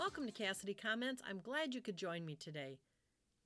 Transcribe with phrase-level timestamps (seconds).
[0.00, 1.20] Welcome to Cassidy Comments.
[1.28, 2.78] I'm glad you could join me today.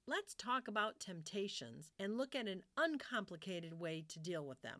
[0.06, 4.78] Let's talk about temptations and look at an uncomplicated way to deal with them.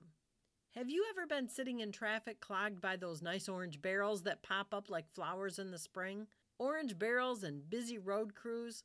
[0.77, 4.73] Have you ever been sitting in traffic clogged by those nice orange barrels that pop
[4.73, 6.29] up like flowers in the spring?
[6.61, 8.85] Orange barrels and busy road crews?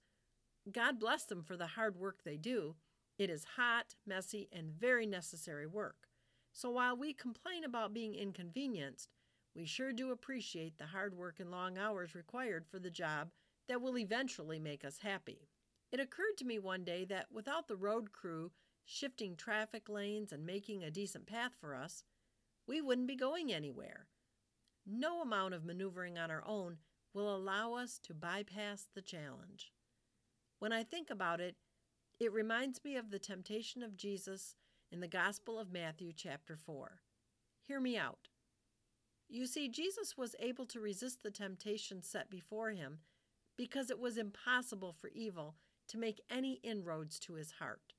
[0.71, 2.75] God bless them for the hard work they do.
[3.19, 6.07] It is hot, messy, and very necessary work.
[6.53, 9.09] So while we complain about being inconvenienced,
[9.55, 13.29] we sure do appreciate the hard work and long hours required for the job
[13.67, 15.49] that will eventually make us happy.
[15.91, 18.51] It occurred to me one day that without the road crew
[18.85, 22.03] shifting traffic lanes and making a decent path for us,
[22.67, 24.07] we wouldn't be going anywhere.
[24.85, 26.77] No amount of maneuvering on our own
[27.13, 29.71] will allow us to bypass the challenge.
[30.59, 31.55] When I think about it,
[32.19, 34.55] it reminds me of the temptation of Jesus
[34.91, 37.01] in the Gospel of Matthew, chapter 4.
[37.67, 38.29] Hear me out.
[39.29, 42.99] You see, Jesus was able to resist the temptation set before him
[43.55, 45.55] because it was impossible for evil
[45.89, 47.93] to make any inroads to his heart.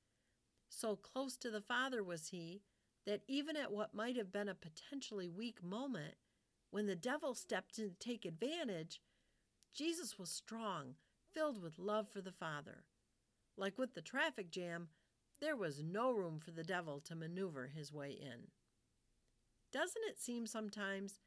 [0.68, 2.62] So close to the Father was he
[3.06, 6.14] that even at what might have been a potentially weak moment,
[6.70, 9.00] when the devil stepped in to take advantage,
[9.72, 10.94] Jesus was strong,
[11.32, 12.84] filled with love for the Father.
[13.56, 14.88] Like with the traffic jam,
[15.40, 18.48] there was no room for the devil to maneuver his way in.
[19.72, 21.20] Doesn't it seem sometimes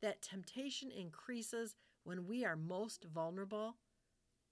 [0.00, 3.76] that temptation increases when we are most vulnerable?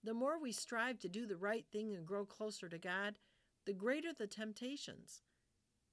[0.05, 3.19] The more we strive to do the right thing and grow closer to God,
[3.67, 5.23] the greater the temptations.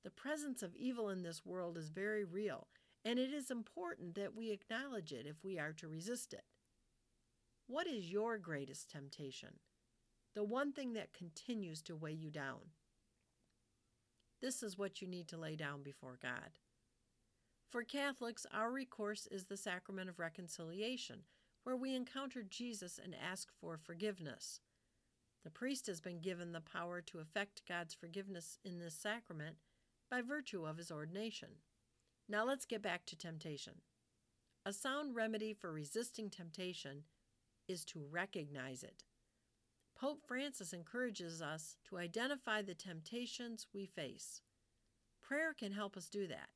[0.03, 2.67] The presence of evil in this world is very real,
[3.03, 6.43] and it is important that we acknowledge it if we are to resist it.
[7.67, 9.59] What is your greatest temptation?
[10.35, 12.59] The one thing that continues to weigh you down.
[14.41, 16.59] This is what you need to lay down before God.
[17.69, 21.23] For Catholics, our recourse is the sacrament of reconciliation,
[21.63, 24.61] where we encounter Jesus and ask for forgiveness.
[25.43, 29.57] The priest has been given the power to effect God's forgiveness in this sacrament
[30.09, 31.49] by virtue of his ordination.
[32.27, 33.81] Now let's get back to temptation.
[34.65, 37.03] A sound remedy for resisting temptation
[37.67, 39.03] is to recognize it.
[39.95, 44.41] Pope Francis encourages us to identify the temptations we face.
[45.21, 46.49] Prayer can help us do that.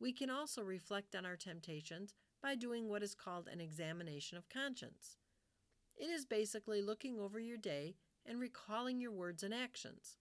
[0.00, 4.48] We can also reflect on our temptations by doing what is called an examination of
[4.48, 5.18] conscience.
[5.94, 10.16] It is basically looking over your day and recalling your words and actions.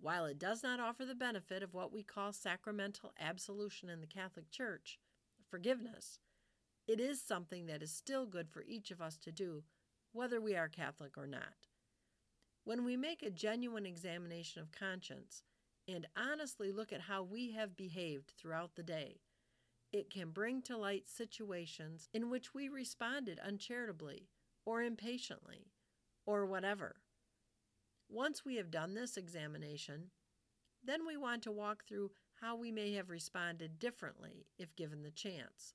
[0.00, 4.06] While it does not offer the benefit of what we call sacramental absolution in the
[4.06, 4.98] Catholic Church,
[5.50, 6.18] forgiveness,
[6.86, 9.64] it is something that is still good for each of us to do,
[10.12, 11.68] whether we are Catholic or not.
[12.64, 15.42] When we make a genuine examination of conscience,
[15.86, 19.20] and honestly look at how we have behaved throughout the day,
[19.92, 24.28] it can bring to light situations in which we responded uncharitably
[24.64, 25.70] or impatiently
[26.26, 26.96] or whatever.
[28.08, 30.10] Once we have done this examination,
[30.82, 35.10] then we want to walk through how we may have responded differently if given the
[35.10, 35.74] chance.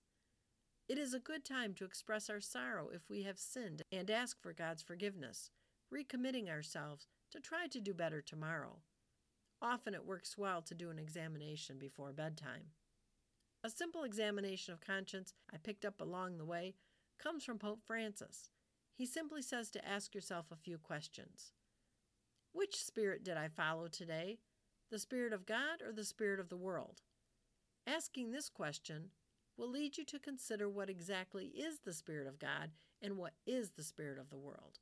[0.88, 4.42] It is a good time to express our sorrow if we have sinned and ask
[4.42, 5.52] for God's forgiveness,
[5.94, 8.80] recommitting ourselves to try to do better tomorrow.
[9.62, 12.72] Often it works well to do an examination before bedtime.
[13.64, 16.76] A simple examination of conscience I picked up along the way
[17.22, 18.50] comes from Pope Francis.
[18.96, 21.52] He simply says to ask yourself a few questions.
[22.54, 24.40] Which spirit did I follow today?
[24.92, 27.02] The spirit of God or the spirit of the world?
[27.86, 29.10] Asking this question
[29.58, 32.72] will lead you to consider what exactly is the spirit of God
[33.02, 34.80] and what is the spirit of the world.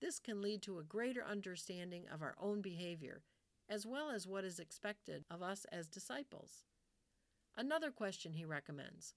[0.00, 3.22] This can lead to a greater understanding of our own behavior
[3.68, 6.64] as well as what is expected of us as disciples.
[7.56, 9.14] Another question he recommends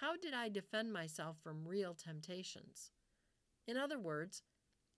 [0.00, 2.90] How did I defend myself from real temptations?
[3.66, 4.42] In other words,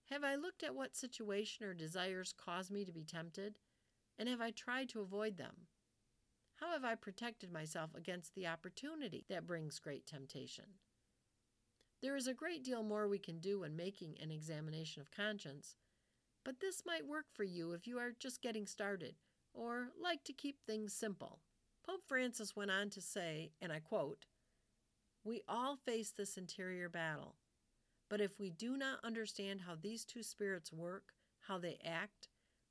[0.09, 3.59] have I looked at what situation or desires cause me to be tempted,
[4.17, 5.67] and have I tried to avoid them?
[6.55, 10.65] How have I protected myself against the opportunity that brings great temptation?
[12.01, 15.75] There is a great deal more we can do when making an examination of conscience,
[16.47, 19.15] but this might work for you if you are just getting started
[19.53, 21.41] or like to keep things simple.
[21.85, 24.27] Pope Francis went on to say, and I quote,
[25.25, 27.35] We all face this interior battle,
[28.09, 31.11] but if we do not understand how these two spirits work,
[31.49, 32.29] how they act,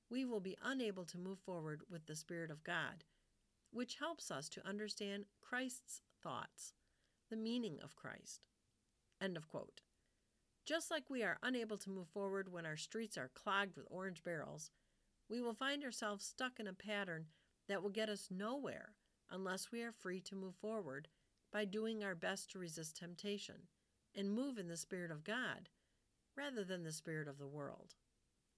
[0.08, 3.04] we will be unable to move forward with the Spirit of God,
[3.72, 6.72] which helps us to understand Christ's thoughts,
[7.28, 8.46] the meaning of Christ.
[9.20, 9.82] End of quote.
[10.66, 14.24] Just like we are unable to move forward when our streets are clogged with orange
[14.24, 14.72] barrels,
[15.30, 17.26] we will find ourselves stuck in a pattern
[17.68, 18.94] that will get us nowhere
[19.30, 21.06] unless we are free to move forward
[21.52, 23.68] by doing our best to resist temptation
[24.12, 25.68] and move in the Spirit of God
[26.36, 27.94] rather than the Spirit of the world.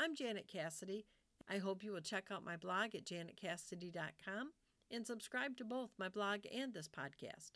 [0.00, 1.04] I'm Janet Cassidy.
[1.48, 4.52] I hope you will check out my blog at janetcassidy.com
[4.90, 7.52] and subscribe to both my blog and this podcast.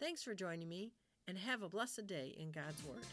[0.00, 0.92] Thanks for joining me,
[1.28, 3.04] and have a blessed day in God's Word.